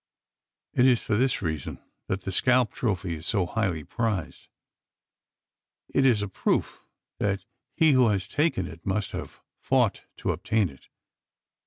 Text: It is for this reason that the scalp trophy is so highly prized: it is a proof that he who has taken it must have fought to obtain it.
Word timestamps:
It 0.73 0.87
is 0.87 0.99
for 0.99 1.15
this 1.15 1.43
reason 1.43 1.79
that 2.07 2.23
the 2.23 2.31
scalp 2.31 2.73
trophy 2.73 3.17
is 3.17 3.27
so 3.27 3.45
highly 3.45 3.83
prized: 3.83 4.47
it 5.93 6.07
is 6.07 6.23
a 6.23 6.27
proof 6.27 6.81
that 7.19 7.45
he 7.75 7.91
who 7.91 8.07
has 8.07 8.27
taken 8.27 8.65
it 8.65 8.83
must 8.83 9.11
have 9.11 9.41
fought 9.59 10.05
to 10.17 10.31
obtain 10.31 10.69
it. 10.69 10.87